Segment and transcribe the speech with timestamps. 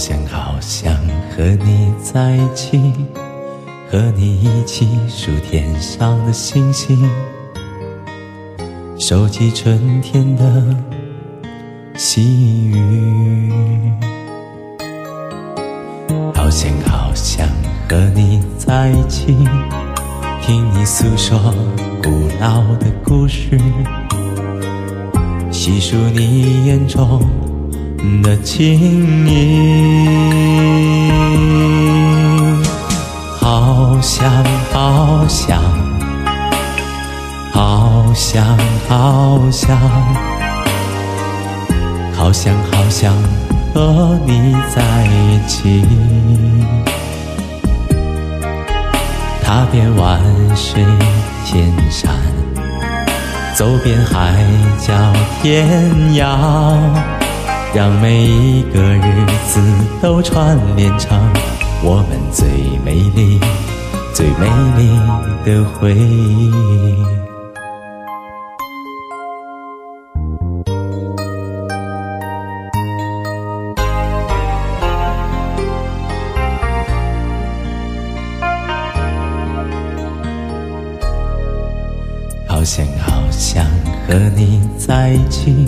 [0.00, 0.96] 好想好想
[1.36, 2.80] 和你在一起，
[3.90, 7.06] 和你一起数天上的星星，
[8.98, 10.74] 收集春天的
[11.96, 13.52] 细雨。
[16.34, 17.46] 好想好想
[17.86, 19.36] 和你在一起，
[20.40, 21.38] 听你诉说
[22.02, 22.08] 古
[22.40, 23.60] 老的故事，
[25.52, 27.20] 细数你眼中。
[28.22, 29.69] 的情意，
[38.32, 38.46] 想
[38.88, 39.76] 好想，
[42.14, 43.12] 好想好想
[43.74, 45.84] 和你在一起，
[49.42, 50.20] 踏遍万
[50.54, 50.80] 水
[51.44, 52.14] 千山，
[53.56, 54.32] 走遍海
[54.78, 54.94] 角
[55.42, 56.38] 天涯。
[57.74, 59.60] 让每一个日子
[60.00, 61.18] 都串联成
[61.82, 62.46] 我们最
[62.84, 63.40] 美丽、
[64.14, 64.88] 最美丽
[65.44, 67.19] 的回忆。
[82.60, 83.64] 好想好想
[84.06, 85.66] 和你在一起，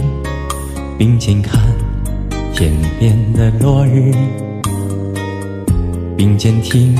[0.99, 1.59] 并肩看。
[2.53, 4.15] 天边的落日，
[6.19, 6.95] 并肩听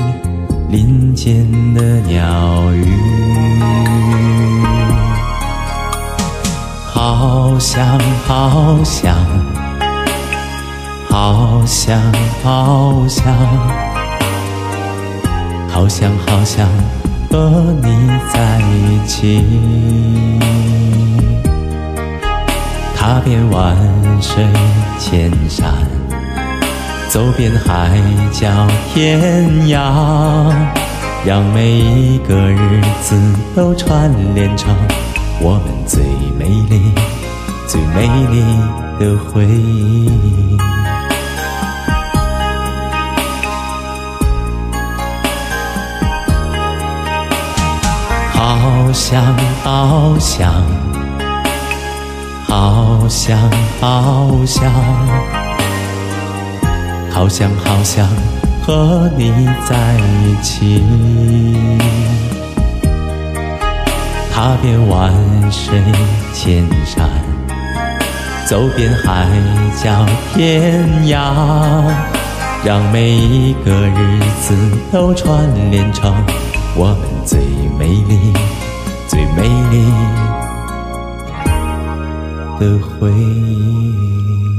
[0.71, 2.87] 林间的鸟语，
[6.87, 9.15] 好想好想，
[11.07, 12.01] 好想
[12.43, 13.23] 好想，
[15.69, 16.67] 好想好想
[17.33, 17.49] 和
[17.81, 17.89] 你
[18.31, 19.43] 在一起。
[22.95, 23.75] 踏遍万
[24.21, 24.45] 水
[24.99, 25.73] 千山，
[27.09, 27.99] 走遍海
[28.31, 28.47] 角
[28.93, 30.53] 天涯，
[31.25, 33.19] 让每一个日子
[33.55, 34.69] 都串联成
[35.41, 36.03] 我们最
[36.37, 36.91] 美丽、
[37.67, 38.43] 最美丽
[38.99, 40.62] 的回忆。
[48.93, 49.21] 想，
[49.63, 50.53] 好想。
[52.47, 53.37] 好想
[53.81, 54.71] 好想，
[57.11, 58.07] 好想好想
[58.61, 59.33] 和你
[59.67, 60.83] 在一起，
[64.31, 65.11] 踏遍万
[65.51, 65.81] 水
[66.31, 67.09] 千山，
[68.47, 69.27] 走遍海
[69.83, 70.05] 角
[70.35, 71.33] 天涯，
[72.63, 74.55] 让每一个日子
[74.91, 76.13] 都串联成
[76.75, 77.39] 我们最
[77.79, 78.31] 美丽、
[79.35, 79.77] 美丽
[82.59, 84.52] 的回忆。